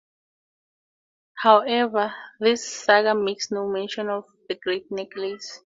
[1.37, 5.59] However, this saga makes no mention of the great necklace.